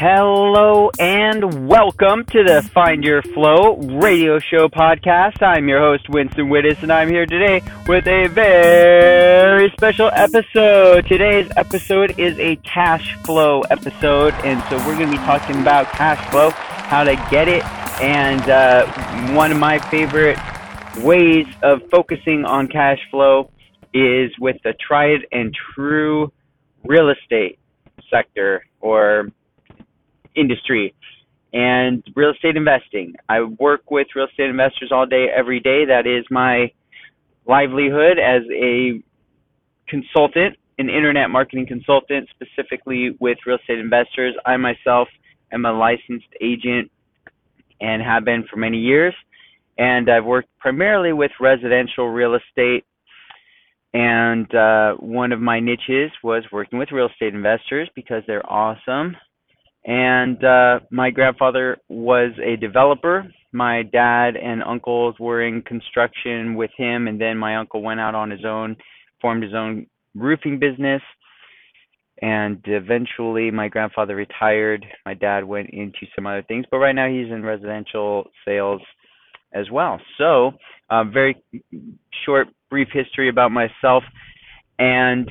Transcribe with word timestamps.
Hello 0.00 0.92
and 1.00 1.66
welcome 1.68 2.24
to 2.26 2.44
the 2.44 2.62
Find 2.72 3.02
Your 3.02 3.20
Flow 3.20 3.74
radio 3.74 4.38
show 4.38 4.68
podcast. 4.68 5.42
I'm 5.42 5.66
your 5.66 5.80
host, 5.80 6.08
Winston 6.08 6.48
Widdes, 6.48 6.80
and 6.84 6.92
I'm 6.92 7.08
here 7.08 7.26
today 7.26 7.62
with 7.88 8.06
a 8.06 8.28
very 8.28 9.68
special 9.70 10.08
episode. 10.12 11.04
Today's 11.08 11.50
episode 11.56 12.16
is 12.16 12.38
a 12.38 12.54
cash 12.62 13.16
flow 13.24 13.62
episode, 13.72 14.34
and 14.44 14.62
so 14.70 14.76
we're 14.86 14.96
going 14.96 15.10
to 15.10 15.18
be 15.18 15.24
talking 15.24 15.60
about 15.60 15.88
cash 15.88 16.30
flow, 16.30 16.50
how 16.50 17.02
to 17.02 17.16
get 17.28 17.48
it, 17.48 17.64
and 18.00 18.48
uh, 18.48 18.86
one 19.34 19.50
of 19.50 19.58
my 19.58 19.80
favorite 19.90 20.38
ways 20.98 21.48
of 21.64 21.82
focusing 21.90 22.44
on 22.44 22.68
cash 22.68 23.00
flow 23.10 23.50
is 23.92 24.30
with 24.38 24.58
the 24.62 24.74
tried 24.74 25.26
and 25.32 25.52
true 25.74 26.30
real 26.84 27.10
estate 27.10 27.57
industry 30.48 30.94
and 31.52 32.02
real 32.14 32.30
estate 32.30 32.56
investing. 32.56 33.14
I 33.28 33.42
work 33.42 33.90
with 33.90 34.08
real 34.14 34.26
estate 34.26 34.50
investors 34.50 34.90
all 34.92 35.06
day, 35.06 35.26
every 35.34 35.60
day. 35.60 35.84
That 35.86 36.06
is 36.06 36.24
my 36.30 36.72
livelihood 37.46 38.18
as 38.18 38.42
a 38.54 39.02
consultant, 39.88 40.56
an 40.78 40.90
internet 40.90 41.30
marketing 41.30 41.66
consultant, 41.66 42.28
specifically 42.30 43.16
with 43.20 43.38
real 43.46 43.56
estate 43.56 43.78
investors. 43.78 44.34
I 44.44 44.56
myself 44.56 45.08
am 45.52 45.64
a 45.64 45.72
licensed 45.72 46.28
agent 46.42 46.90
and 47.80 48.02
have 48.02 48.24
been 48.24 48.44
for 48.50 48.56
many 48.56 48.78
years. 48.78 49.14
And 49.78 50.10
I've 50.10 50.24
worked 50.24 50.48
primarily 50.58 51.12
with 51.12 51.30
residential 51.40 52.08
real 52.08 52.34
estate. 52.34 52.84
And 53.94 54.52
uh, 54.54 54.94
one 54.96 55.32
of 55.32 55.40
my 55.40 55.60
niches 55.60 56.10
was 56.22 56.44
working 56.52 56.78
with 56.78 56.92
real 56.92 57.08
estate 57.08 57.32
investors 57.32 57.88
because 57.94 58.22
they're 58.26 58.44
awesome 58.52 59.16
and 59.88 60.44
uh, 60.44 60.80
my 60.90 61.08
grandfather 61.08 61.78
was 61.88 62.32
a 62.44 62.56
developer. 62.56 63.26
My 63.52 63.82
dad 63.84 64.36
and 64.36 64.62
uncles 64.62 65.14
were 65.18 65.42
in 65.42 65.62
construction 65.62 66.56
with 66.56 66.70
him, 66.76 67.08
and 67.08 67.18
then 67.18 67.38
my 67.38 67.56
uncle 67.56 67.80
went 67.80 67.98
out 67.98 68.14
on 68.14 68.30
his 68.30 68.44
own, 68.44 68.76
formed 69.22 69.42
his 69.42 69.54
own 69.54 69.86
roofing 70.14 70.58
business. 70.58 71.00
And 72.20 72.60
eventually, 72.66 73.50
my 73.50 73.68
grandfather 73.68 74.14
retired. 74.14 74.84
My 75.06 75.14
dad 75.14 75.42
went 75.44 75.70
into 75.70 76.00
some 76.14 76.26
other 76.26 76.42
things, 76.46 76.66
but 76.70 76.78
right 76.78 76.94
now 76.94 77.08
he's 77.08 77.32
in 77.32 77.42
residential 77.42 78.24
sales 78.44 78.82
as 79.54 79.70
well. 79.70 79.98
So, 80.18 80.50
uh, 80.90 81.04
very 81.04 81.42
short, 82.26 82.48
brief 82.68 82.88
history 82.92 83.30
about 83.30 83.52
myself. 83.52 84.02
And 84.78 85.30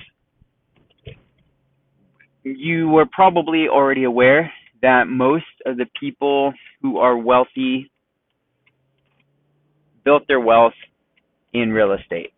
you 2.55 2.89
were 2.89 3.05
probably 3.11 3.67
already 3.67 4.03
aware 4.03 4.51
that 4.81 5.07
most 5.07 5.45
of 5.65 5.77
the 5.77 5.87
people 5.99 6.53
who 6.81 6.97
are 6.97 7.17
wealthy 7.17 7.91
built 10.03 10.23
their 10.27 10.39
wealth 10.39 10.73
in 11.53 11.71
real 11.71 11.93
estate. 11.93 12.31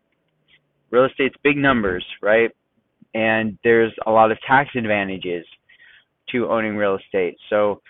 Real 0.92 1.06
estate's 1.06 1.36
big 1.44 1.58
numbers, 1.58 2.06
right? 2.22 2.52
And 3.14 3.58
there's 3.64 3.94
a 4.08 4.12
lot 4.12 4.32
of 4.32 4.38
tax 4.48 4.70
advantages 4.76 5.46
to 6.32 6.50
owning 6.50 6.76
real 6.76 6.98
estate. 6.98 7.36
So 7.50 7.82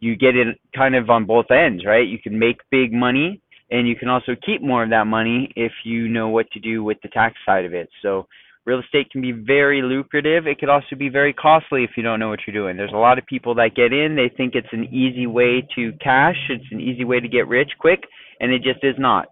you 0.00 0.16
get 0.16 0.36
it 0.36 0.58
kind 0.74 0.94
of 0.94 1.08
on 1.10 1.24
both 1.24 1.50
ends, 1.50 1.84
right? 1.84 2.06
You 2.06 2.18
can 2.18 2.38
make 2.38 2.58
big 2.70 2.92
money 2.92 3.40
and 3.70 3.88
you 3.88 3.96
can 3.96 4.08
also 4.08 4.32
keep 4.44 4.62
more 4.62 4.84
of 4.84 4.90
that 4.90 5.06
money 5.06 5.52
if 5.56 5.72
you 5.84 6.08
know 6.08 6.28
what 6.28 6.50
to 6.52 6.60
do 6.60 6.84
with 6.84 6.98
the 7.02 7.08
tax 7.08 7.36
side 7.44 7.64
of 7.64 7.74
it. 7.74 7.88
So 8.02 8.26
real 8.66 8.80
estate 8.80 9.10
can 9.10 9.22
be 9.22 9.32
very 9.32 9.80
lucrative. 9.80 10.46
It 10.46 10.58
could 10.58 10.68
also 10.68 10.96
be 10.98 11.08
very 11.08 11.32
costly 11.32 11.84
if 11.84 11.90
you 11.96 12.02
don't 12.02 12.18
know 12.18 12.28
what 12.28 12.40
you're 12.46 12.54
doing. 12.54 12.76
There's 12.76 12.92
a 12.92 12.98
lot 12.98 13.16
of 13.18 13.24
people 13.26 13.54
that 13.54 13.76
get 13.76 13.92
in, 13.92 14.16
they 14.16 14.28
think 14.36 14.54
it's 14.54 14.72
an 14.72 14.84
easy 14.92 15.26
way 15.26 15.66
to 15.76 15.92
cash, 16.02 16.36
it's 16.50 16.64
an 16.72 16.80
easy 16.80 17.04
way 17.04 17.20
to 17.20 17.28
get 17.28 17.46
rich 17.48 17.70
quick, 17.78 18.00
and 18.40 18.52
it 18.52 18.62
just 18.62 18.82
is 18.82 18.96
not. 18.98 19.28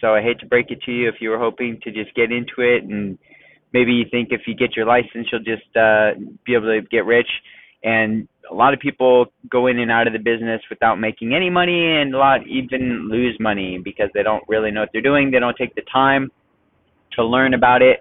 So 0.00 0.14
I 0.14 0.22
hate 0.22 0.38
to 0.40 0.46
break 0.46 0.70
it 0.70 0.80
to 0.82 0.92
you 0.92 1.08
if 1.08 1.16
you 1.20 1.30
were 1.30 1.38
hoping 1.38 1.80
to 1.82 1.90
just 1.90 2.14
get 2.14 2.30
into 2.30 2.60
it 2.60 2.84
and 2.84 3.18
maybe 3.72 3.92
you 3.92 4.04
think 4.10 4.28
if 4.30 4.42
you 4.46 4.54
get 4.54 4.76
your 4.76 4.86
license 4.86 5.26
you'll 5.32 5.40
just 5.40 5.76
uh 5.76 6.10
be 6.44 6.54
able 6.54 6.66
to 6.66 6.80
get 6.90 7.06
rich 7.06 7.28
and 7.82 8.28
a 8.50 8.54
lot 8.54 8.74
of 8.74 8.80
people 8.80 9.26
go 9.50 9.66
in 9.66 9.78
and 9.78 9.90
out 9.90 10.06
of 10.06 10.12
the 10.12 10.18
business 10.18 10.60
without 10.68 10.96
making 10.96 11.34
any 11.34 11.48
money 11.48 11.96
and 11.96 12.14
a 12.14 12.18
lot 12.18 12.46
even 12.46 13.08
lose 13.10 13.36
money 13.40 13.80
because 13.82 14.10
they 14.14 14.22
don't 14.22 14.44
really 14.46 14.70
know 14.70 14.80
what 14.80 14.90
they're 14.92 15.00
doing. 15.00 15.30
They 15.30 15.38
don't 15.38 15.56
take 15.56 15.74
the 15.74 15.82
time 15.90 16.30
to 17.12 17.24
learn 17.24 17.54
about 17.54 17.80
it 17.80 18.00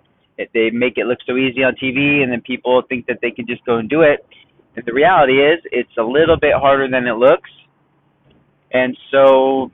they 0.53 0.69
make 0.71 0.97
it 0.97 1.05
look 1.05 1.19
so 1.25 1.37
easy 1.37 1.63
on 1.63 1.75
TV, 1.75 2.23
and 2.23 2.31
then 2.31 2.41
people 2.41 2.81
think 2.89 3.05
that 3.07 3.19
they 3.21 3.31
can 3.31 3.45
just 3.45 3.63
go 3.65 3.77
and 3.77 3.89
do 3.89 4.01
it. 4.01 4.25
And 4.75 4.85
the 4.85 4.93
reality 4.93 5.33
is, 5.33 5.59
it's 5.71 5.97
a 5.97 6.03
little 6.03 6.37
bit 6.37 6.53
harder 6.55 6.89
than 6.89 7.07
it 7.07 7.13
looks. 7.13 7.49
And 8.71 8.97
so, 9.11 9.71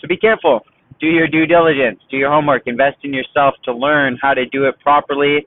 so 0.00 0.08
be 0.08 0.16
careful. 0.16 0.60
Do 1.00 1.06
your 1.06 1.26
due 1.26 1.46
diligence. 1.46 2.00
Do 2.10 2.16
your 2.16 2.30
homework. 2.30 2.62
Invest 2.66 2.98
in 3.04 3.14
yourself 3.14 3.54
to 3.64 3.72
learn 3.72 4.18
how 4.20 4.34
to 4.34 4.44
do 4.46 4.66
it 4.66 4.78
properly. 4.80 5.46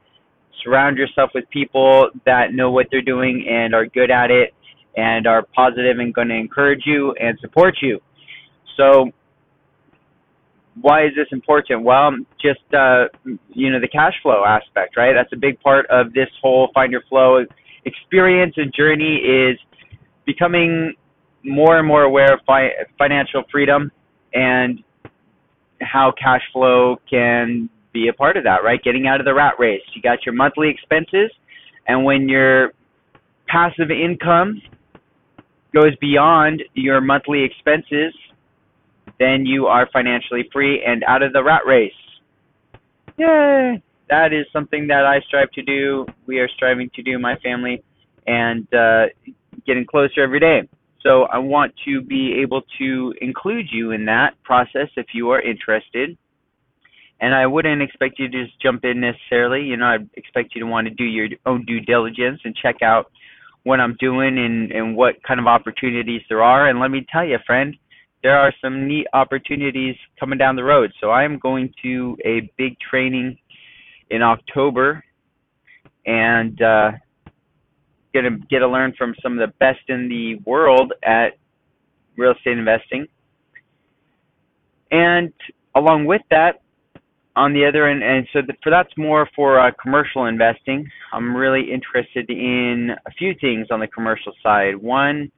Surround 0.64 0.98
yourself 0.98 1.30
with 1.36 1.48
people 1.50 2.10
that 2.26 2.54
know 2.54 2.72
what 2.72 2.88
they're 2.92 3.02
doing 3.02 3.46
and 3.48 3.76
are 3.76 3.86
good 3.86 4.10
at 4.10 4.32
it 4.32 4.54
and 4.98 5.28
are 5.28 5.44
positive 5.56 6.00
and 6.00 6.14
going 6.14 6.30
to 6.30 6.36
encourage 6.36 6.84
you 6.86 7.14
and 7.22 7.38
support 7.40 7.76
you. 7.82 8.00
So 8.78 9.12
why 10.82 11.06
is 11.06 11.12
this 11.16 11.28
important? 11.32 11.84
Well, 11.84 12.12
just 12.42 12.62
uh, 12.74 13.06
you 13.50 13.72
know 13.72 13.80
the 13.80 13.88
cash 13.88 14.14
flow 14.22 14.44
aspect, 14.46 14.98
right? 14.98 15.14
That's 15.14 15.32
a 15.34 15.38
big 15.38 15.60
part 15.62 15.86
of 15.90 16.14
this 16.14 16.28
whole 16.42 16.70
find 16.74 16.92
your 16.92 17.04
flow 17.10 17.44
experience 17.86 18.54
and 18.58 18.74
journey 18.74 19.18
is 19.18 19.58
becoming 20.26 20.94
more 21.44 21.78
and 21.78 21.88
more 21.88 22.02
aware 22.02 22.34
of 22.34 22.40
fi- 22.46 22.72
financial 22.98 23.44
freedom 23.52 23.92
and 24.34 24.84
how 25.82 26.12
cash 26.22 26.42
flow 26.52 26.98
can 27.10 27.70
be 27.94 28.08
a 28.08 28.14
part 28.14 28.36
of 28.38 28.44
that, 28.44 28.64
right? 28.64 28.82
Getting 28.84 29.08
out 29.08 29.20
of 29.20 29.26
the 29.26 29.34
rat 29.34 29.54
race. 29.60 29.82
You 29.94 30.02
got 30.02 30.26
your 30.26 30.34
monthly 30.34 30.70
expenses, 30.70 31.32
and 31.88 32.04
when 32.04 32.28
your 32.28 32.74
passive 33.48 33.92
income 33.92 34.62
goes 35.74 35.96
beyond 36.02 36.64
your 36.74 37.02
monthly 37.02 37.44
expenses, 37.44 38.14
then 39.20 39.46
you 39.46 39.68
are 39.68 39.88
financially 39.92 40.50
free 40.52 40.84
and 40.86 41.04
out 41.06 41.24
of 41.24 41.34
the 41.34 41.44
rat 41.44 41.62
race. 41.66 41.94
Yay! 43.18 43.82
That 44.10 44.34
is 44.34 44.46
something 44.52 44.88
that 44.88 45.06
I 45.06 45.20
strive 45.28 45.52
to 45.52 45.62
do. 45.62 46.06
We 46.28 46.40
are 46.40 46.50
striving 46.50 46.90
to 46.96 47.02
do, 47.02 47.18
my 47.18 47.38
family, 47.38 47.84
and 48.28 48.72
uh, 48.74 49.06
getting 49.66 49.86
closer 49.86 50.22
every 50.22 50.40
day. 50.40 50.68
So 51.02 51.24
I 51.24 51.38
want 51.38 51.74
to 51.86 52.02
be 52.02 52.40
able 52.42 52.64
to 52.80 53.14
include 53.22 53.68
you 53.72 53.92
in 53.92 54.06
that 54.06 54.32
process 54.44 54.90
if 54.98 55.08
you 55.14 55.30
are 55.30 55.42
interested. 55.42 56.18
And 57.22 57.34
I 57.34 57.46
wouldn't 57.46 57.82
expect 57.82 58.20
you 58.20 58.28
to 58.28 58.46
just 58.46 58.60
jump 58.60 58.84
in 58.84 59.00
necessarily. 59.00 59.62
You 59.62 59.78
know, 59.78 59.86
I 59.86 59.98
expect 60.16 60.56
you 60.56 60.62
to 60.62 60.68
want 60.68 60.88
to 60.88 60.94
do 60.94 61.06
your 61.06 61.30
own 61.46 61.64
due 61.66 61.80
diligence 61.80 62.42
and 62.44 62.56
check 62.56 62.82
out 62.82 63.12
what 63.64 63.80
I'm 63.80 63.96
doing 64.00 64.38
and, 64.38 64.72
and 64.72 64.96
what 64.96 65.22
kind 65.24 65.40
of 65.40 65.48
opportunities 65.48 66.22
there 66.28 66.44
are. 66.44 66.68
And 66.68 66.80
let 66.80 66.92
me 66.92 67.06
tell 67.12 67.26
you, 67.26 67.38
friend, 67.46 67.76
there 68.26 68.40
are 68.40 68.52
some 68.60 68.88
neat 68.88 69.06
opportunities 69.14 69.96
coming 70.20 70.40
down 70.40 70.56
the 70.56 70.64
road. 70.64 70.92
So 71.00 71.12
I'm 71.12 71.38
going 71.38 71.72
to 71.84 72.18
a 72.26 72.52
big 72.58 72.76
training 72.80 73.38
in 74.10 74.24
October 74.24 75.04
and 76.08 76.60
uh, 76.60 76.94
gonna 78.16 78.40
get 78.50 78.60
to 78.60 78.68
learn 78.68 78.96
from 78.98 79.14
some 79.22 79.34
of 79.34 79.48
the 79.48 79.54
best 79.60 79.82
in 79.90 80.10
the 80.10 80.38
world 80.44 80.92
at 81.04 81.38
real 82.18 82.32
estate 82.32 82.58
investing. 82.58 83.06
And 84.90 85.32
along 85.76 86.06
with 86.06 86.24
that, 86.32 86.64
on 87.36 87.54
the 87.54 87.64
other 87.64 87.88
end, 87.88 88.02
and 88.02 88.28
so 88.34 88.42
the, 88.42 88.54
for 88.64 88.72
that's 88.72 88.98
more 88.98 89.30
for 89.36 89.60
uh, 89.60 89.70
commercial 89.80 90.26
investing. 90.26 90.90
I'm 91.14 91.36
really 91.38 91.72
interested 91.72 92.28
in 92.32 92.90
a 93.06 93.12
few 93.12 93.36
things 93.40 93.68
on 93.70 93.82
the 93.82 93.88
commercial 93.88 94.34
side. 94.42 94.78
One 94.78 95.32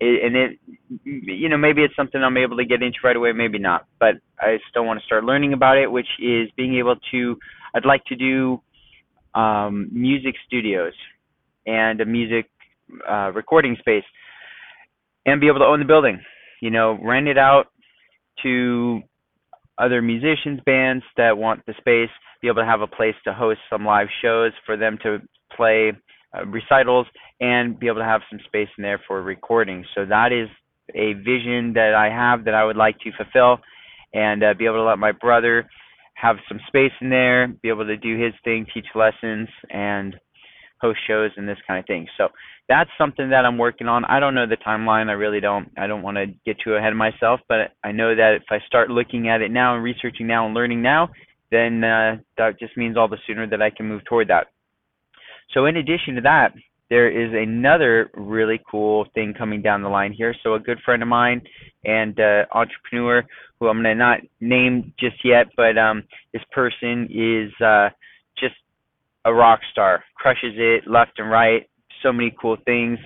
and 0.00 0.36
it 0.36 0.58
you 1.04 1.48
know 1.48 1.56
maybe 1.56 1.82
it's 1.82 1.94
something 1.96 2.22
i'm 2.22 2.36
able 2.36 2.56
to 2.56 2.64
get 2.64 2.82
into 2.82 2.98
right 3.04 3.16
away 3.16 3.32
maybe 3.32 3.58
not 3.58 3.86
but 4.00 4.16
i 4.40 4.58
still 4.68 4.84
want 4.84 4.98
to 4.98 5.06
start 5.06 5.24
learning 5.24 5.52
about 5.52 5.78
it 5.78 5.90
which 5.90 6.08
is 6.20 6.48
being 6.56 6.74
able 6.76 6.96
to 7.10 7.36
i'd 7.74 7.86
like 7.86 8.04
to 8.04 8.16
do 8.16 8.60
um 9.34 9.88
music 9.92 10.34
studios 10.46 10.92
and 11.66 12.00
a 12.00 12.04
music 12.04 12.50
uh 13.08 13.30
recording 13.32 13.76
space 13.78 14.04
and 15.26 15.40
be 15.40 15.48
able 15.48 15.60
to 15.60 15.64
own 15.64 15.78
the 15.78 15.84
building. 15.84 16.20
You 16.60 16.70
know, 16.70 16.98
rent 17.02 17.28
it 17.28 17.38
out 17.38 17.66
to 18.42 19.00
other 19.78 20.02
musicians, 20.02 20.60
bands 20.64 21.04
that 21.16 21.36
want 21.36 21.64
the 21.66 21.74
space, 21.78 22.10
be 22.40 22.48
able 22.48 22.62
to 22.62 22.66
have 22.66 22.80
a 22.80 22.86
place 22.86 23.14
to 23.24 23.32
host 23.32 23.60
some 23.70 23.84
live 23.84 24.08
shows 24.22 24.52
for 24.64 24.76
them 24.76 24.98
to 25.02 25.18
play 25.56 25.92
uh, 26.36 26.46
recitals, 26.46 27.06
and 27.40 27.78
be 27.78 27.86
able 27.86 27.98
to 27.98 28.04
have 28.04 28.22
some 28.30 28.40
space 28.46 28.68
in 28.76 28.82
there 28.82 29.00
for 29.06 29.22
recording. 29.22 29.84
So 29.94 30.04
that 30.06 30.32
is 30.32 30.48
a 30.94 31.14
vision 31.14 31.72
that 31.74 31.94
I 31.94 32.10
have 32.10 32.44
that 32.44 32.54
I 32.54 32.64
would 32.64 32.76
like 32.76 32.98
to 33.00 33.10
fulfill, 33.12 33.62
and 34.12 34.42
uh, 34.42 34.54
be 34.58 34.66
able 34.66 34.76
to 34.76 34.84
let 34.84 34.98
my 34.98 35.12
brother 35.12 35.68
have 36.14 36.36
some 36.48 36.60
space 36.68 36.92
in 37.00 37.10
there, 37.10 37.48
be 37.48 37.68
able 37.68 37.86
to 37.86 37.96
do 37.96 38.22
his 38.22 38.32
thing, 38.44 38.66
teach 38.72 38.86
lessons, 38.94 39.48
and 39.70 40.16
host 40.80 40.98
shows 41.06 41.30
and 41.36 41.48
this 41.48 41.58
kind 41.66 41.78
of 41.80 41.86
thing. 41.86 42.06
So 42.16 42.28
that's 42.68 42.90
something 42.98 43.30
that 43.30 43.44
I'm 43.44 43.58
working 43.58 43.88
on. 43.88 44.04
I 44.04 44.20
don't 44.20 44.34
know 44.34 44.46
the 44.46 44.56
timeline. 44.56 45.08
I 45.08 45.12
really 45.12 45.40
don't. 45.40 45.70
I 45.76 45.86
don't 45.86 46.02
want 46.02 46.16
to 46.16 46.26
get 46.46 46.56
too 46.62 46.74
ahead 46.74 46.92
of 46.92 46.98
myself, 46.98 47.40
but 47.48 47.72
I 47.82 47.92
know 47.92 48.14
that 48.14 48.34
if 48.36 48.44
I 48.50 48.58
start 48.66 48.90
looking 48.90 49.28
at 49.28 49.40
it 49.40 49.50
now 49.50 49.74
and 49.74 49.82
researching 49.82 50.26
now 50.26 50.46
and 50.46 50.54
learning 50.54 50.82
now, 50.82 51.10
then 51.50 51.84
uh, 51.84 52.16
that 52.38 52.58
just 52.58 52.76
means 52.76 52.96
all 52.96 53.08
the 53.08 53.18
sooner 53.26 53.46
that 53.48 53.62
I 53.62 53.70
can 53.70 53.86
move 53.86 54.04
toward 54.04 54.28
that. 54.28 54.48
So 55.52 55.66
in 55.66 55.76
addition 55.76 56.14
to 56.16 56.20
that, 56.22 56.52
there 56.90 57.08
is 57.08 57.32
another 57.32 58.10
really 58.14 58.60
cool 58.70 59.06
thing 59.14 59.34
coming 59.36 59.62
down 59.62 59.82
the 59.82 59.88
line 59.88 60.12
here. 60.12 60.34
So 60.42 60.54
a 60.54 60.60
good 60.60 60.78
friend 60.84 61.02
of 61.02 61.08
mine 61.08 61.42
and 61.84 62.18
uh, 62.20 62.44
entrepreneur 62.52 63.24
who 63.58 63.68
I'm 63.68 63.82
to 63.82 63.94
not 63.94 64.18
name 64.40 64.92
just 64.98 65.16
yet, 65.24 65.46
but 65.56 65.78
um, 65.78 66.04
this 66.32 66.42
person 66.52 67.08
is 67.10 67.50
uh, 67.64 67.88
just 68.38 68.54
a 69.24 69.32
rock 69.32 69.60
star, 69.72 70.04
crushes 70.16 70.54
it 70.56 70.84
left 70.86 71.18
and 71.18 71.30
right. 71.30 71.68
So 72.02 72.12
many 72.12 72.34
cool 72.40 72.58
things. 72.66 72.98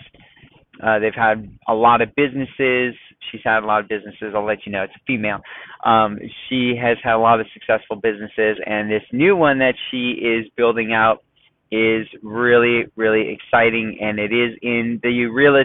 Uh, 0.82 0.99
they've 0.99 1.14
had 1.14 1.49
a 1.69 1.75
lot 1.75 2.00
of 2.00 2.14
businesses. 2.14 2.94
She's 3.31 3.40
had 3.44 3.62
a 3.62 3.67
lot 3.67 3.81
of 3.81 3.88
businesses. 3.88 4.32
I'll 4.35 4.44
let 4.44 4.64
you 4.64 4.73
know. 4.73 4.82
It's 4.82 4.93
a 4.94 5.05
female. 5.06 5.40
Um, 5.85 6.19
she 6.49 6.75
has 6.81 6.99
had 7.02 7.14
a 7.14 7.19
lot 7.19 7.40
of 7.40 7.46
successful 7.52 7.96
businesses, 7.96 8.58
and 8.64 8.90
this 8.90 9.02
new 9.12 9.37
one 9.37 9.58
that 9.58 9.75
she 9.90 10.12
is 10.12 10.46
building 10.56 10.93
out 10.93 11.23
is 11.70 12.06
really, 12.23 12.87
really 12.97 13.31
exciting, 13.31 13.99
and 14.00 14.19
it 14.19 14.32
is 14.32 14.56
in 14.62 15.00
the 15.03 15.26
real 15.26 15.62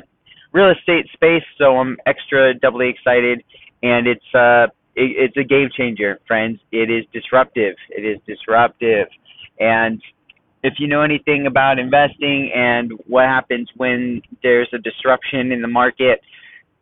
real 0.51 0.71
estate 0.71 1.07
space. 1.13 1.43
So 1.57 1.77
I'm 1.77 1.97
extra 2.05 2.53
doubly 2.53 2.89
excited, 2.89 3.43
and 3.81 4.07
it's 4.07 4.35
uh, 4.35 4.67
it, 4.95 5.31
it's 5.31 5.37
a 5.37 5.43
game 5.43 5.69
changer, 5.75 6.19
friends. 6.27 6.59
It 6.71 6.89
is 6.89 7.05
disruptive. 7.13 7.75
It 7.89 8.05
is 8.05 8.19
disruptive, 8.27 9.07
and 9.59 10.01
if 10.63 10.75
you 10.79 10.87
know 10.87 11.01
anything 11.01 11.45
about 11.45 11.77
investing 11.77 12.51
and 12.55 12.93
what 13.07 13.25
happens 13.25 13.69
when 13.75 14.21
there's 14.41 14.69
a 14.73 14.77
disruption 14.77 15.51
in 15.51 15.61
the 15.61 15.67
market, 15.67 16.21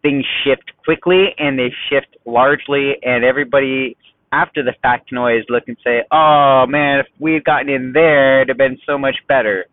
things 0.03 0.23
shift 0.43 0.71
quickly 0.83 1.29
and 1.37 1.57
they 1.57 1.73
shift 1.89 2.15
largely, 2.25 2.93
and 3.03 3.23
everybody 3.23 3.97
after 4.31 4.63
the 4.63 4.73
fact 4.81 5.09
can 5.09 5.17
always 5.17 5.43
look 5.49 5.63
and 5.67 5.77
say, 5.83 6.03
"Oh 6.11 6.65
man, 6.67 6.99
if 6.99 7.07
we 7.19 7.33
had 7.33 7.43
gotten 7.43 7.69
in 7.69 7.91
there, 7.93 8.41
it'd 8.41 8.49
have 8.49 8.57
been 8.57 8.79
so 8.85 8.97
much 8.97 9.15
better." 9.27 9.65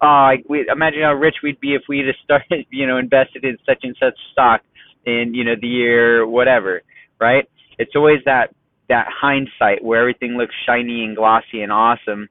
Oh, 0.00 0.32
we 0.48 0.68
imagine 0.68 1.02
how 1.02 1.14
rich 1.14 1.36
we'd 1.42 1.60
be 1.60 1.74
if 1.74 1.82
we'd 1.88 2.06
have 2.06 2.14
started, 2.24 2.66
you 2.70 2.86
know, 2.86 2.98
invested 2.98 3.44
in 3.44 3.58
such 3.66 3.80
and 3.82 3.96
such 3.98 4.14
stock 4.32 4.62
in, 5.06 5.32
you 5.34 5.44
know, 5.44 5.54
the 5.60 5.68
year 5.68 6.26
whatever, 6.26 6.82
right? 7.20 7.48
It's 7.78 7.92
always 7.96 8.20
that 8.24 8.54
that 8.88 9.06
hindsight 9.10 9.82
where 9.82 10.00
everything 10.00 10.36
looks 10.36 10.54
shiny 10.66 11.04
and 11.04 11.16
glossy 11.16 11.62
and 11.62 11.72
awesome, 11.72 12.28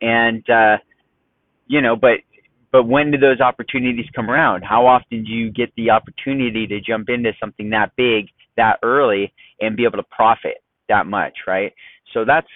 and 0.00 0.48
uh, 0.50 0.78
you 1.66 1.80
know, 1.80 1.94
but 1.96 2.20
but 2.72 2.84
when 2.84 3.10
do 3.10 3.18
those 3.18 3.40
opportunities 3.40 4.06
come 4.14 4.30
around? 4.30 4.62
How 4.62 4.86
often 4.86 5.24
do 5.24 5.32
you 5.32 5.50
get 5.50 5.72
the 5.76 5.90
opportunity 5.90 6.66
to 6.68 6.80
jump 6.80 7.08
into 7.08 7.32
something 7.40 7.70
that 7.70 7.92
big 7.96 8.26
that 8.60 8.78
early 8.82 9.32
and 9.60 9.76
be 9.76 9.84
able 9.84 9.96
to 9.96 10.08
profit 10.10 10.62
that 10.88 11.06
much, 11.06 11.32
right? 11.46 11.72
So 12.12 12.24
that's 12.24 12.46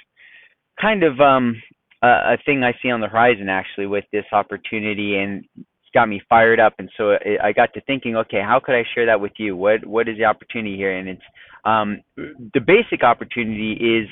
kind 0.80 1.02
of 1.02 1.20
um, 1.20 1.60
a, 2.02 2.34
a 2.34 2.36
thing 2.44 2.62
I 2.62 2.72
see 2.82 2.90
on 2.90 3.00
the 3.00 3.08
horizon 3.08 3.48
actually 3.48 3.86
with 3.86 4.04
this 4.12 4.24
opportunity, 4.32 5.16
and 5.16 5.44
it's 5.56 5.92
got 5.94 6.08
me 6.08 6.20
fired 6.28 6.60
up. 6.60 6.74
And 6.78 6.90
so 6.96 7.10
it, 7.10 7.40
I 7.42 7.52
got 7.52 7.72
to 7.74 7.80
thinking, 7.82 8.16
okay, 8.16 8.42
how 8.42 8.60
could 8.64 8.74
I 8.74 8.84
share 8.94 9.06
that 9.06 9.20
with 9.20 9.32
you? 9.38 9.56
What 9.56 9.86
what 9.86 10.08
is 10.08 10.18
the 10.18 10.24
opportunity 10.24 10.76
here? 10.76 10.96
And 10.98 11.08
it's 11.08 11.22
um, 11.64 12.02
the 12.16 12.60
basic 12.60 13.02
opportunity 13.02 13.72
is 13.72 14.08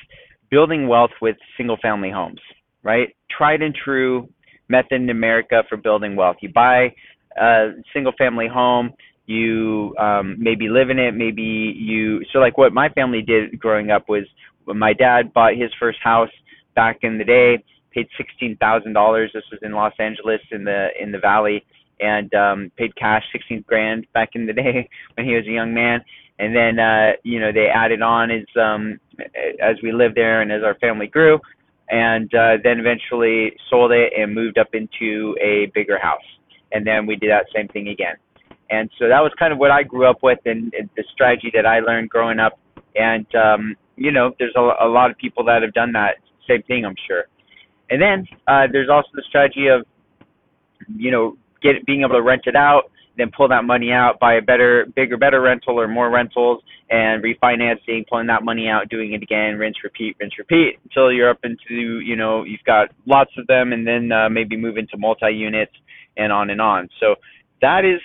building 0.51 0.89
wealth 0.89 1.11
with 1.21 1.37
single 1.57 1.77
family 1.83 2.11
homes, 2.11 2.41
right? 2.83 3.09
Tried 3.37 3.63
and 3.63 3.75
true 3.75 4.29
method 4.69 5.03
in 5.03 5.11
America 5.11 5.63
for 5.69 5.77
building 5.77 6.17
wealth. 6.17 6.37
You 6.41 6.51
buy 6.53 6.95
a 7.39 7.73
single 7.93 8.13
family 8.17 8.49
home, 8.49 8.93
you 9.33 9.95
um 9.99 10.37
maybe 10.39 10.69
live 10.69 10.91
in 10.91 10.99
it 10.99 11.15
maybe 11.15 11.43
you 11.43 12.23
so 12.33 12.39
like 12.39 12.59
what 12.59 12.73
my 12.73 12.89
family 12.91 13.23
did 13.23 13.59
growing 13.59 13.91
up 13.91 14.09
was 14.09 14.25
when 14.65 14.79
my 14.79 14.93
dad 14.93 15.33
bought 15.33 15.55
his 15.55 15.71
first 15.81 15.99
house 16.03 16.31
back 16.75 16.99
in 17.03 17.19
the 17.19 17.25
day 17.25 17.63
paid 17.93 18.07
sixteen 18.17 18.57
thousand 18.59 18.93
dollars 18.93 19.31
this 19.35 19.45
was 19.51 19.61
in 19.63 19.73
los 19.73 19.93
angeles 19.99 20.41
in 20.51 20.65
the 20.65 20.89
in 21.01 21.11
the 21.11 21.19
valley 21.19 21.65
and 22.01 22.33
um 22.35 22.71
paid 22.77 22.95
cash 22.97 23.23
sixteen 23.33 23.65
grand 23.67 24.07
back 24.13 24.31
in 24.35 24.47
the 24.47 24.53
day 24.63 24.89
when 25.15 25.27
he 25.27 25.35
was 25.35 25.47
a 25.47 25.51
young 25.51 25.73
man 25.73 26.01
and 26.39 26.55
then 26.55 26.79
uh 26.79 27.13
you 27.23 27.41
know 27.41 27.53
they 27.53 27.69
added 27.69 28.03
on 28.03 28.31
as 28.31 28.45
um 28.61 28.99
as 29.61 29.77
we 29.83 29.93
lived 29.93 30.17
there 30.17 30.43
and 30.43 30.53
as 30.53 30.63
our 30.63 30.75
family 30.77 31.07
grew 31.07 31.39
and 31.89 32.35
uh 32.35 32.57
then 32.63 32.79
eventually 32.79 33.53
sold 33.71 33.93
it 33.93 34.13
and 34.17 34.35
moved 34.35 34.59
up 34.59 34.75
into 34.75 35.35
a 35.41 35.71
bigger 35.75 35.99
house 35.99 36.21
and 36.73 36.87
then 36.87 37.07
we 37.07 37.17
did 37.17 37.31
that 37.31 37.47
same 37.55 37.69
thing 37.69 37.89
again 37.89 38.17
and 38.73 38.89
so 38.99 39.07
that 39.07 39.21
was 39.21 39.33
kind 39.39 39.53
of 39.53 39.59
what 39.59 39.71
I 39.71 39.83
grew 39.83 40.09
up 40.09 40.23
with 40.23 40.39
and, 40.47 40.73
and 40.73 40.89
the 40.97 41.05
strategy 41.13 41.51
that 41.55 41.67
I 41.67 41.81
learned 41.81 42.09
growing 42.09 42.39
up. 42.39 42.59
And 42.97 43.27
um, 43.35 43.77
you 43.97 44.11
know, 44.11 44.33
there's 44.39 44.55
a, 44.57 44.61
a 44.81 44.89
lot 44.89 45.11
of 45.11 45.19
people 45.19 45.45
that 45.45 45.63
have 45.63 45.75
done 45.75 45.93
that 45.93 46.17
same 46.49 46.63
thing, 46.63 46.87
I'm 46.87 46.97
sure. 47.07 47.25
And 47.91 48.01
then 48.01 48.27
uh, 48.49 48.67
there's 48.73 48.89
also 48.89 49.09
the 49.15 49.23
strategy 49.29 49.67
of 49.67 49.87
you 50.97 51.11
know 51.11 51.37
get 51.63 51.85
being 51.85 52.01
able 52.01 52.15
to 52.15 52.23
rent 52.23 52.43
it 52.47 52.57
out, 52.57 52.91
then 53.19 53.31
pull 53.37 53.47
that 53.49 53.65
money 53.65 53.93
out, 53.93 54.19
buy 54.19 54.35
a 54.35 54.43
better, 54.43 54.87
bigger, 54.97 55.19
better 55.19 55.43
rental 55.43 55.79
or 55.79 55.87
more 55.87 56.11
rentals, 56.11 56.63
and 56.89 57.23
refinancing, 57.23 58.07
pulling 58.09 58.27
that 58.29 58.43
money 58.43 58.69
out, 58.69 58.89
doing 58.89 59.13
it 59.13 59.23
again, 59.23 59.59
rinse, 59.59 59.77
repeat, 59.85 60.17
rinse, 60.19 60.39
repeat, 60.39 60.79
until 60.85 61.13
you're 61.13 61.29
up 61.29 61.45
into 61.45 62.01
you 62.01 62.17
know 62.17 62.45
you've 62.45 62.65
got 62.65 62.89
lots 63.05 63.33
of 63.37 63.47
them, 63.49 63.75
and 63.75 63.87
then 63.87 64.11
uh, 64.13 64.31
maybe 64.31 64.57
move 64.57 64.79
into 64.79 64.97
multi 64.97 65.31
units 65.31 65.75
and 66.17 66.33
on 66.33 66.49
and 66.49 66.61
on. 66.61 66.89
So 67.01 67.17
that 67.61 67.85
is 67.85 68.01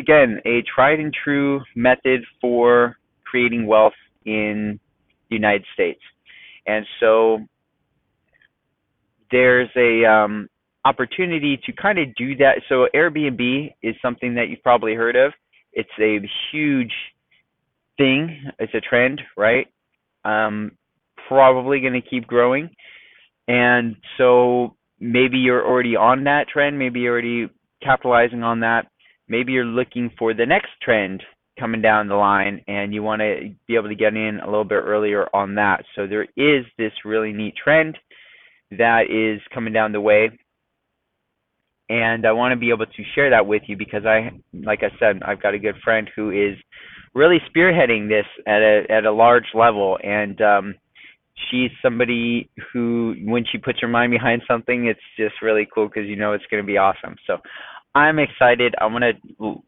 again, 0.00 0.40
a 0.44 0.62
tried 0.74 0.98
and 0.98 1.12
true 1.12 1.60
method 1.76 2.22
for 2.40 2.96
creating 3.24 3.66
wealth 3.66 3.92
in 4.24 4.80
the 5.28 5.36
United 5.36 5.64
States. 5.72 6.00
And 6.66 6.84
so 6.98 7.38
there's 9.30 9.68
a 9.76 10.04
um, 10.04 10.48
opportunity 10.84 11.60
to 11.66 11.72
kind 11.72 11.98
of 11.98 12.14
do 12.16 12.36
that. 12.36 12.62
So 12.68 12.88
Airbnb 12.94 13.74
is 13.82 13.94
something 14.02 14.34
that 14.34 14.48
you've 14.48 14.62
probably 14.62 14.94
heard 14.94 15.16
of. 15.16 15.32
It's 15.72 15.88
a 16.00 16.18
huge 16.50 16.92
thing. 17.96 18.50
It's 18.58 18.74
a 18.74 18.80
trend, 18.80 19.20
right? 19.36 19.68
Um, 20.24 20.72
probably 21.28 21.80
going 21.80 21.92
to 21.92 22.02
keep 22.02 22.26
growing. 22.26 22.70
And 23.46 23.96
so 24.18 24.76
maybe 24.98 25.38
you're 25.38 25.64
already 25.64 25.96
on 25.96 26.24
that 26.24 26.48
trend. 26.48 26.78
Maybe 26.78 27.00
you're 27.00 27.12
already 27.12 27.48
capitalizing 27.82 28.42
on 28.42 28.60
that 28.60 28.89
maybe 29.30 29.52
you're 29.52 29.64
looking 29.64 30.10
for 30.18 30.34
the 30.34 30.44
next 30.44 30.70
trend 30.82 31.22
coming 31.58 31.80
down 31.80 32.08
the 32.08 32.14
line 32.14 32.62
and 32.68 32.92
you 32.92 33.02
want 33.02 33.20
to 33.20 33.54
be 33.66 33.76
able 33.76 33.88
to 33.88 33.94
get 33.94 34.14
in 34.14 34.40
a 34.42 34.46
little 34.46 34.64
bit 34.64 34.82
earlier 34.82 35.26
on 35.34 35.54
that. 35.54 35.84
So 35.94 36.06
there 36.06 36.26
is 36.36 36.64
this 36.76 36.92
really 37.04 37.32
neat 37.32 37.54
trend 37.62 37.96
that 38.72 39.04
is 39.10 39.40
coming 39.54 39.72
down 39.72 39.92
the 39.92 40.00
way. 40.00 40.30
And 41.88 42.26
I 42.26 42.32
want 42.32 42.52
to 42.52 42.56
be 42.56 42.70
able 42.70 42.86
to 42.86 43.02
share 43.14 43.30
that 43.30 43.46
with 43.46 43.62
you 43.66 43.76
because 43.76 44.04
I 44.04 44.30
like 44.52 44.80
I 44.82 44.96
said, 44.98 45.22
I've 45.24 45.42
got 45.42 45.54
a 45.54 45.58
good 45.58 45.74
friend 45.82 46.08
who 46.14 46.30
is 46.30 46.56
really 47.14 47.38
spearheading 47.50 48.08
this 48.08 48.26
at 48.46 48.62
a 48.62 48.84
at 48.90 49.04
a 49.04 49.12
large 49.12 49.46
level 49.54 49.98
and 50.02 50.40
um 50.40 50.74
she's 51.50 51.70
somebody 51.82 52.48
who 52.72 53.16
when 53.24 53.44
she 53.50 53.58
puts 53.58 53.80
her 53.80 53.88
mind 53.88 54.12
behind 54.12 54.42
something 54.46 54.86
it's 54.86 55.00
just 55.16 55.34
really 55.42 55.66
cool 55.74 55.88
because 55.88 56.08
you 56.08 56.14
know 56.14 56.32
it's 56.32 56.44
going 56.50 56.62
to 56.62 56.66
be 56.66 56.76
awesome 56.76 57.16
so 57.26 57.38
I'm 57.94 58.18
excited. 58.18 58.74
I'm 58.80 58.92
gonna 58.92 59.12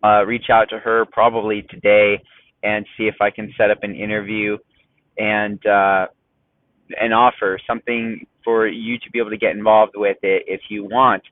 uh, 0.05 0.25
reach 0.25 0.47
out 0.50 0.69
to 0.71 0.79
her 0.79 1.05
probably 1.11 1.62
today 1.71 2.23
and 2.62 2.87
see 2.97 3.05
if 3.05 3.17
I 3.21 3.31
can 3.31 3.52
set 3.57 3.71
up 3.71 3.79
an 3.83 3.95
interview 3.95 4.57
and 5.19 5.64
uh, 5.67 6.07
and 7.00 7.12
offer 7.12 7.59
something 7.67 8.25
for 8.45 8.69
you 8.69 8.99
to 8.99 9.11
be 9.12 9.19
able 9.19 9.31
to 9.31 9.37
get 9.37 9.57
involved 9.57 9.93
with 9.97 10.19
it 10.23 10.45
if 10.47 10.61
you 10.69 10.85
want. 10.85 11.23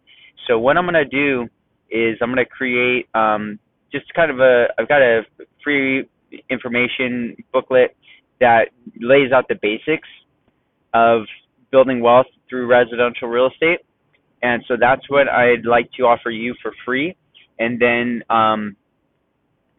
So 0.49 0.59
what 0.59 0.77
I'm 0.77 0.85
gonna 0.85 1.05
do 1.05 1.47
is 1.91 2.19
I'm 2.21 2.31
gonna 2.31 2.45
create 2.45 3.09
um, 3.15 3.61
just 3.93 4.13
kind 4.15 4.31
of 4.31 4.41
a 4.41 4.67
I've 4.79 4.89
got 4.89 5.01
a 5.01 5.23
free 5.63 6.09
information 6.49 7.37
booklet 7.53 7.97
that 8.41 8.71
lays 9.01 9.31
out 9.31 9.47
the 9.49 9.57
basics 9.63 10.09
of 10.93 11.23
building 11.71 12.01
wealth 12.01 12.27
through 12.49 12.67
residential 12.67 13.29
real 13.29 13.47
estate 13.47 13.79
and 14.43 14.65
so 14.69 14.77
that's 14.79 15.09
what 15.09 15.29
I'd 15.29 15.65
like 15.65 15.91
to 15.93 16.05
offer 16.05 16.31
you 16.31 16.55
for 16.63 16.73
free. 16.85 17.17
And 17.59 17.81
then 17.81 18.23
um, 18.31 18.77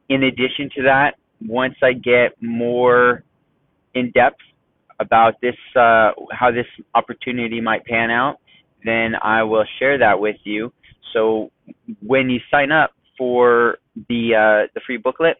in 0.09 0.23
addition 0.23 0.69
to 0.75 0.83
that, 0.83 1.15
once 1.47 1.75
I 1.81 1.93
get 1.93 2.41
more 2.41 3.23
in 3.95 4.11
depth 4.11 4.41
about 4.99 5.41
this, 5.41 5.55
uh, 5.75 6.11
how 6.31 6.51
this 6.51 6.67
opportunity 6.93 7.59
might 7.59 7.83
pan 7.85 8.11
out, 8.11 8.37
then 8.85 9.13
I 9.21 9.43
will 9.43 9.65
share 9.79 9.97
that 9.97 10.19
with 10.19 10.35
you. 10.43 10.71
So 11.13 11.51
when 12.05 12.29
you 12.29 12.39
sign 12.51 12.71
up 12.71 12.91
for 13.17 13.77
the 14.09 14.35
uh, 14.35 14.67
the 14.73 14.81
free 14.85 14.97
booklet, 14.97 15.37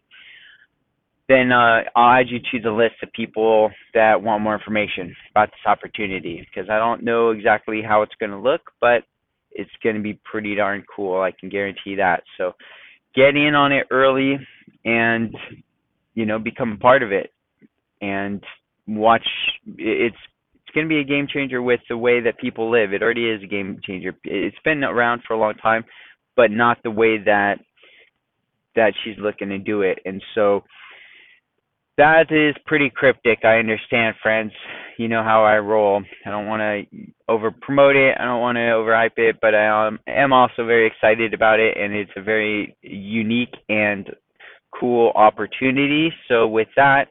then 1.28 1.52
uh, 1.52 1.82
I'll 1.96 2.20
add 2.20 2.28
you 2.28 2.40
to 2.52 2.60
the 2.60 2.70
list 2.70 2.96
of 3.02 3.12
people 3.12 3.70
that 3.94 4.20
want 4.20 4.42
more 4.42 4.54
information 4.54 5.14
about 5.30 5.50
this 5.50 5.66
opportunity 5.66 6.46
because 6.46 6.68
I 6.68 6.78
don't 6.78 7.02
know 7.02 7.30
exactly 7.30 7.82
how 7.86 8.02
it's 8.02 8.14
going 8.18 8.30
to 8.30 8.38
look, 8.38 8.70
but 8.80 9.04
it's 9.54 9.70
going 9.82 9.96
to 9.96 10.02
be 10.02 10.18
pretty 10.24 10.54
darn 10.54 10.84
cool. 10.94 11.20
I 11.20 11.32
can 11.32 11.48
guarantee 11.48 11.96
that. 11.96 12.22
So 12.38 12.52
get 13.14 13.36
in 13.36 13.54
on 13.54 13.72
it 13.72 13.86
early 13.90 14.38
and 14.84 15.34
you 16.14 16.26
know 16.26 16.38
become 16.38 16.72
a 16.72 16.76
part 16.78 17.02
of 17.02 17.12
it 17.12 17.32
and 18.00 18.42
watch 18.86 19.26
it's 19.78 20.16
it's 20.72 20.74
going 20.74 20.86
to 20.86 20.88
be 20.88 21.00
a 21.00 21.04
game 21.04 21.26
changer 21.32 21.60
with 21.60 21.80
the 21.88 21.96
way 21.96 22.20
that 22.20 22.38
people 22.38 22.70
live. 22.70 22.94
It 22.94 23.02
already 23.02 23.28
is 23.28 23.42
a 23.42 23.46
game 23.46 23.78
changer. 23.84 24.14
It's 24.24 24.56
been 24.64 24.82
around 24.82 25.22
for 25.26 25.34
a 25.34 25.38
long 25.38 25.54
time, 25.54 25.84
but 26.34 26.50
not 26.50 26.78
the 26.82 26.90
way 26.90 27.18
that 27.18 27.56
that 28.74 28.94
she's 29.04 29.16
looking 29.18 29.50
to 29.50 29.58
do 29.58 29.82
it. 29.82 29.98
And 30.06 30.22
so 30.34 30.64
that 31.98 32.30
is 32.30 32.54
pretty 32.66 32.90
cryptic. 32.90 33.40
I 33.44 33.58
understand, 33.58 34.16
friends. 34.22 34.52
You 34.98 35.08
know 35.08 35.22
how 35.22 35.44
I 35.44 35.58
roll. 35.58 36.02
I 36.24 36.30
don't 36.30 36.46
want 36.46 36.60
to 36.60 37.06
over 37.28 37.50
promote 37.50 37.96
it. 37.96 38.16
I 38.18 38.24
don't 38.24 38.40
want 38.40 38.56
to 38.56 38.60
overhype 38.60 39.18
it, 39.18 39.36
but 39.40 39.54
I 39.54 39.88
um, 39.88 39.98
am 40.06 40.32
also 40.32 40.64
very 40.64 40.86
excited 40.86 41.34
about 41.34 41.60
it, 41.60 41.76
and 41.76 41.92
it's 41.92 42.10
a 42.16 42.22
very 42.22 42.76
unique 42.82 43.54
and 43.68 44.08
cool 44.78 45.12
opportunity. 45.14 46.10
So, 46.28 46.46
with 46.48 46.68
that, 46.76 47.08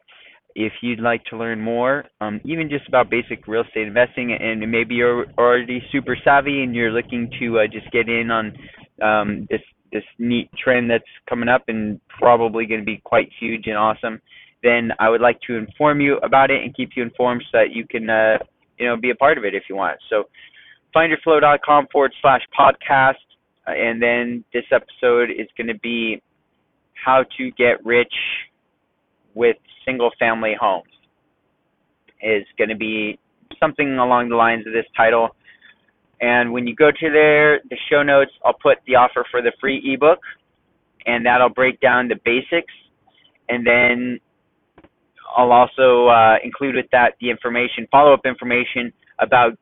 if 0.54 0.72
you'd 0.82 1.00
like 1.00 1.24
to 1.26 1.36
learn 1.36 1.60
more, 1.60 2.04
um, 2.20 2.40
even 2.44 2.68
just 2.68 2.88
about 2.88 3.08
basic 3.08 3.46
real 3.46 3.62
estate 3.62 3.86
investing, 3.86 4.32
and 4.32 4.68
maybe 4.70 4.96
you're 4.96 5.26
already 5.38 5.82
super 5.92 6.16
savvy 6.24 6.62
and 6.62 6.74
you're 6.74 6.92
looking 6.92 7.30
to 7.38 7.60
uh, 7.60 7.66
just 7.66 7.90
get 7.92 8.08
in 8.08 8.30
on 8.30 8.52
um, 9.00 9.46
this 9.48 9.60
this 9.92 10.04
neat 10.18 10.48
trend 10.56 10.90
that's 10.90 11.04
coming 11.28 11.50
up 11.50 11.64
and 11.68 12.00
probably 12.08 12.64
going 12.64 12.80
to 12.80 12.86
be 12.86 13.00
quite 13.04 13.28
huge 13.38 13.66
and 13.66 13.76
awesome 13.76 14.20
then 14.62 14.90
I 14.98 15.08
would 15.08 15.20
like 15.20 15.40
to 15.46 15.56
inform 15.56 16.00
you 16.00 16.18
about 16.18 16.50
it 16.50 16.62
and 16.62 16.74
keep 16.74 16.90
you 16.96 17.02
informed 17.02 17.42
so 17.50 17.58
that 17.58 17.72
you 17.72 17.86
can, 17.86 18.08
uh, 18.08 18.38
you 18.78 18.86
know, 18.86 18.96
be 18.96 19.10
a 19.10 19.14
part 19.14 19.38
of 19.38 19.44
it 19.44 19.54
if 19.54 19.64
you 19.68 19.76
want. 19.76 19.98
So 20.08 20.24
findyourflow.com 20.94 21.88
forward 21.92 22.12
slash 22.20 22.42
podcast. 22.58 23.14
Uh, 23.66 23.72
and 23.72 24.02
then 24.02 24.44
this 24.52 24.64
episode 24.72 25.30
is 25.30 25.46
going 25.56 25.68
to 25.68 25.78
be 25.78 26.22
how 27.04 27.24
to 27.38 27.50
get 27.52 27.84
rich 27.84 28.12
with 29.34 29.56
single 29.84 30.10
family 30.18 30.54
homes 30.58 30.84
is 32.22 32.44
going 32.56 32.68
to 32.68 32.76
be 32.76 33.18
something 33.58 33.98
along 33.98 34.28
the 34.28 34.36
lines 34.36 34.66
of 34.66 34.72
this 34.72 34.86
title. 34.96 35.30
And 36.20 36.52
when 36.52 36.66
you 36.66 36.74
go 36.74 36.90
to 36.90 37.10
there, 37.10 37.60
the 37.68 37.76
show 37.90 38.02
notes, 38.02 38.30
I'll 38.44 38.52
put 38.54 38.78
the 38.86 38.94
offer 38.94 39.26
for 39.30 39.42
the 39.42 39.52
free 39.60 39.82
ebook, 39.92 40.20
and 41.04 41.26
that'll 41.26 41.48
break 41.48 41.80
down 41.80 42.08
the 42.08 42.16
basics. 42.24 42.72
And 43.48 43.66
then 43.66 44.20
I'll 45.36 45.52
also 45.52 46.08
uh, 46.08 46.36
include 46.44 46.76
with 46.76 46.86
that 46.92 47.14
the 47.20 47.30
information, 47.30 47.86
follow-up 47.90 48.20
information 48.24 48.92
about 49.18 49.58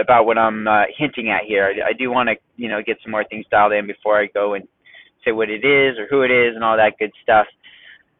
about 0.00 0.24
what 0.24 0.38
I'm 0.38 0.66
uh, 0.66 0.84
hinting 0.96 1.30
at 1.30 1.44
here. 1.46 1.66
I, 1.66 1.90
I 1.90 1.92
do 1.92 2.10
want 2.10 2.28
to, 2.28 2.36
you 2.56 2.68
know, 2.68 2.80
get 2.84 2.96
some 3.02 3.12
more 3.12 3.24
things 3.24 3.44
dialed 3.50 3.72
in 3.72 3.86
before 3.86 4.18
I 4.18 4.26
go 4.26 4.54
and 4.54 4.66
say 5.24 5.32
what 5.32 5.50
it 5.50 5.64
is 5.64 5.98
or 5.98 6.06
who 6.08 6.22
it 6.22 6.30
is 6.30 6.54
and 6.54 6.64
all 6.64 6.76
that 6.76 6.94
good 6.98 7.12
stuff. 7.22 7.46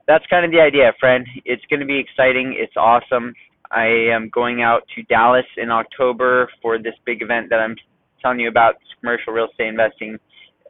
That's 0.07 0.27
kind 0.27 0.45
of 0.45 0.51
the 0.51 0.61
idea, 0.61 0.93
friend. 1.01 1.27
It's 1.45 1.65
going 1.71 1.81
to 1.81 1.87
be 1.87 1.99
exciting. 1.99 2.55
It's 2.59 2.77
awesome. 2.77 3.33
I 3.71 3.87
am 3.87 4.29
going 4.29 4.61
out 4.61 4.83
to 4.95 5.03
Dallas 5.05 5.47
in 5.57 5.71
October 5.71 6.51
for 6.61 6.77
this 6.79 6.95
big 7.07 7.23
event 7.23 7.49
that 7.51 7.61
I'm 7.61 7.77
telling 8.21 8.41
you 8.41 8.49
about, 8.49 8.75
this 8.75 8.89
commercial 9.01 9.33
real 9.33 9.49
estate 9.51 9.69
investing 9.69 10.19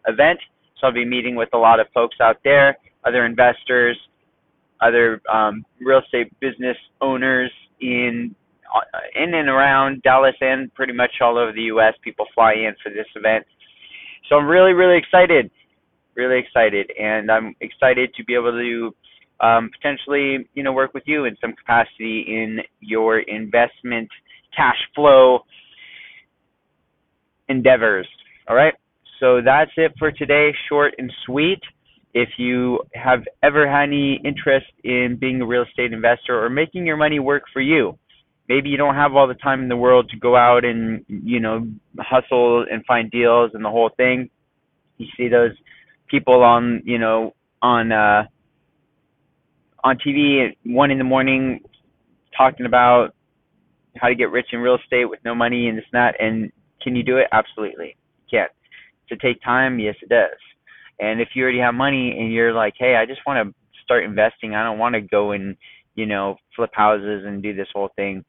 event. 0.07 0.39
So 0.79 0.87
I'll 0.87 0.93
be 0.93 1.05
meeting 1.05 1.35
with 1.35 1.49
a 1.53 1.59
lot 1.59 1.81
of 1.81 1.89
folks 1.93 2.17
out 2.21 2.37
there, 2.45 2.77
other 3.05 3.27
investors, 3.27 3.99
other 4.83 5.21
um, 5.33 5.65
real 5.81 6.01
estate 6.01 6.29
business 6.41 6.77
owners 7.01 7.51
in 7.81 8.35
uh, 8.75 8.99
in 9.23 9.35
and 9.35 9.49
around 9.49 10.03
Dallas 10.03 10.35
and 10.41 10.73
pretty 10.75 10.93
much 10.93 11.11
all 11.21 11.39
over 11.39 11.53
the 11.53 11.63
U.S. 11.63 11.95
People 12.03 12.27
fly 12.35 12.53
in 12.55 12.75
for 12.83 12.91
this 12.91 13.07
event, 13.15 13.45
so 14.29 14.37
I'm 14.37 14.47
really 14.47 14.73
really 14.73 14.99
excited, 14.99 15.51
really 16.15 16.39
excited, 16.39 16.91
and 16.99 17.31
I'm 17.31 17.55
excited 17.61 18.15
to 18.15 18.25
be 18.25 18.35
able 18.35 18.53
to 18.53 18.95
um, 19.47 19.71
potentially 19.77 20.49
you 20.55 20.63
know 20.63 20.73
work 20.73 20.95
with 20.95 21.05
you 21.07 21.25
in 21.27 21.37
some 21.41 21.53
capacity 21.53 22.25
in 22.29 22.61
your 22.81 23.21
investment 23.21 24.09
cash 24.57 24.79
flow 24.95 25.41
endeavors. 27.49 28.09
All 28.49 28.57
right. 28.57 28.75
So 29.21 29.41
that's 29.45 29.71
it 29.77 29.93
for 29.99 30.11
today, 30.11 30.51
short 30.69 30.95
and 30.99 31.13
sweet 31.27 31.61
if 32.15 32.29
you 32.37 32.81
have 32.95 33.21
ever 33.43 33.69
had 33.69 33.85
any 33.85 34.21
interest 34.25 34.67
in 34.85 35.17
being 35.19 35.41
a 35.41 35.47
real 35.47 35.63
estate 35.63 35.93
investor 35.93 36.45
or 36.45 36.51
making 36.51 36.87
your 36.87 36.97
money 36.97 37.19
work 37.19 37.45
for 37.53 37.61
you. 37.61 37.99
Maybe 38.49 38.69
you 38.69 38.77
don't 38.77 38.95
have 38.95 39.15
all 39.15 39.27
the 39.27 39.35
time 39.35 39.63
in 39.63 39.69
the 39.69 39.77
world 39.77 40.11
to 40.11 40.19
go 40.19 40.37
out 40.37 40.65
and, 40.65 41.05
you 41.09 41.41
know, 41.41 41.67
hustle 41.99 42.67
and 42.71 42.85
find 42.85 43.11
deals 43.11 43.53
and 43.55 43.65
the 43.65 43.71
whole 43.71 43.91
thing. 43.97 44.29
You 44.99 45.07
see 45.17 45.29
those 45.29 45.53
people 46.09 46.43
on, 46.43 46.83
you 46.85 46.99
know, 46.99 47.35
on 47.63 47.93
uh 47.93 48.25
on 49.85 49.97
TV 49.97 50.49
at 50.49 50.57
one 50.65 50.91
in 50.91 50.99
the 50.99 51.05
morning 51.05 51.61
talking 52.37 52.67
about 52.67 53.15
how 53.97 54.09
to 54.09 54.15
get 54.15 54.31
rich 54.31 54.47
in 54.53 54.61
real 54.61 54.77
estate 54.77 55.07
with 55.07 55.21
no 55.25 55.35
money 55.35 55.69
and 55.69 55.79
this 55.79 55.85
and 55.93 55.99
that 55.99 56.21
and 56.21 56.53
can 56.83 56.95
you 56.95 57.03
do 57.03 57.17
it? 57.17 57.27
Absolutely. 57.33 57.97
You 58.29 58.39
can. 58.39 58.49
Does 59.09 59.19
it 59.19 59.27
take 59.27 59.43
time? 59.43 59.79
Yes 59.79 59.95
it 60.03 60.09
does 60.09 60.39
and 61.01 61.21
if 61.21 61.29
you 61.35 61.43
already 61.43 61.59
have 61.59 61.75
money 61.75 62.17
and 62.19 62.33
you're 62.33 62.53
like, 62.53 62.75
hey, 62.79 62.97
I 62.97 63.07
just 63.07 63.21
want 63.27 63.49
to 63.49 63.55
start 63.83 64.05
investing, 64.05 64.55
I 64.55 64.65
don't 64.65 64.79
want 64.79 64.95
to 64.95 65.01
go 65.01 65.33
and 65.33 65.57
you 65.95 66.07
know 66.07 66.37
flip 66.57 66.71
houses 66.73 67.25
and 67.27 67.43
do 67.43 67.55
this 67.55 67.69
whole 67.75 67.91
thing. 67.97 68.25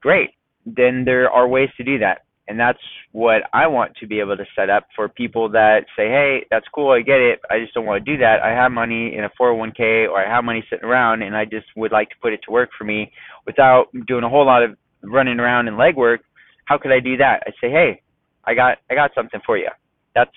Great. 0.00 0.30
Then 0.64 1.04
there 1.04 1.30
are 1.30 1.48
ways 1.48 1.70
to 1.76 1.84
do 1.84 1.98
that. 1.98 2.22
And 2.48 2.58
that's 2.58 2.78
what 3.12 3.42
I 3.52 3.66
want 3.66 3.94
to 3.96 4.06
be 4.06 4.20
able 4.20 4.36
to 4.38 4.44
set 4.56 4.70
up 4.70 4.86
for 4.96 5.06
people 5.06 5.50
that 5.50 5.84
say, 5.94 6.08
hey, 6.08 6.46
that's 6.50 6.64
cool, 6.74 6.92
I 6.92 7.02
get 7.02 7.20
it. 7.20 7.40
I 7.50 7.58
just 7.58 7.74
don't 7.74 7.84
want 7.84 8.04
to 8.04 8.10
do 8.10 8.18
that. 8.18 8.40
I 8.42 8.48
have 8.48 8.72
money 8.72 9.14
in 9.14 9.24
a 9.24 9.30
401k 9.38 10.08
or 10.08 10.18
I 10.18 10.34
have 10.34 10.44
money 10.44 10.64
sitting 10.70 10.86
around 10.86 11.20
and 11.22 11.36
I 11.36 11.44
just 11.44 11.66
would 11.76 11.92
like 11.92 12.08
to 12.08 12.16
put 12.22 12.32
it 12.32 12.40
to 12.46 12.50
work 12.50 12.70
for 12.76 12.84
me 12.84 13.12
without 13.44 13.88
doing 14.06 14.24
a 14.24 14.28
whole 14.30 14.46
lot 14.46 14.62
of 14.62 14.76
running 15.02 15.38
around 15.38 15.68
and 15.68 15.76
legwork. 15.76 16.18
How 16.64 16.78
could 16.78 16.90
I 16.90 17.00
do 17.00 17.18
that? 17.18 17.42
I 17.46 17.50
say, 17.60 17.70
hey, 17.70 18.02
I 18.44 18.54
got 18.54 18.78
I 18.90 18.94
got 18.94 19.10
something 19.14 19.40
for 19.44 19.58
you. 19.58 19.68
That's 20.14 20.30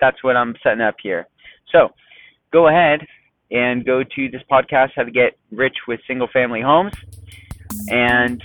that's 0.00 0.22
what 0.22 0.36
I'm 0.36 0.54
setting 0.62 0.80
up 0.80 0.96
here. 1.02 1.28
So 1.72 1.90
go 2.52 2.68
ahead 2.68 3.06
and 3.50 3.84
go 3.84 4.02
to 4.02 4.28
this 4.28 4.42
podcast, 4.50 4.90
How 4.96 5.04
to 5.04 5.10
Get 5.10 5.38
Rich 5.50 5.76
with 5.86 6.00
Single 6.06 6.28
Family 6.32 6.60
Homes, 6.60 6.94
and 7.88 8.42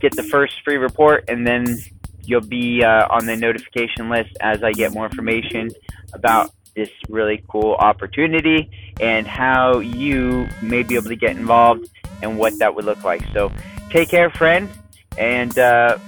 get 0.00 0.14
the 0.16 0.22
first 0.22 0.62
free 0.64 0.76
report, 0.76 1.24
and 1.28 1.46
then 1.46 1.78
you'll 2.24 2.40
be 2.40 2.82
uh, 2.82 3.06
on 3.10 3.26
the 3.26 3.36
notification 3.36 4.08
list 4.08 4.36
as 4.40 4.62
I 4.62 4.72
get 4.72 4.92
more 4.92 5.06
information 5.06 5.70
about 6.12 6.50
this 6.74 6.90
really 7.08 7.44
cool 7.48 7.74
opportunity 7.74 8.70
and 9.00 9.26
how 9.26 9.78
you 9.78 10.48
may 10.62 10.82
be 10.82 10.96
able 10.96 11.08
to 11.08 11.16
get 11.16 11.36
involved 11.36 11.88
and 12.22 12.38
what 12.38 12.58
that 12.58 12.74
would 12.74 12.84
look 12.84 13.04
like. 13.04 13.22
So 13.32 13.52
take 13.90 14.08
care, 14.08 14.30
friend, 14.30 14.68
and 15.16 15.56
uh, 15.58 15.98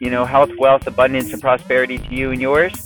you 0.00 0.10
know, 0.10 0.24
health, 0.24 0.50
wealth, 0.58 0.86
abundance, 0.86 1.32
and 1.32 1.42
prosperity 1.42 1.98
to 1.98 2.14
you 2.14 2.30
and 2.30 2.40
yours. 2.40 2.85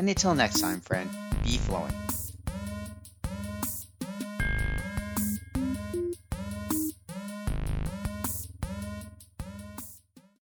And 0.00 0.08
until 0.08 0.34
next 0.34 0.60
time, 0.60 0.80
friend, 0.80 1.10
be 1.44 1.58
flowing. 1.58 1.92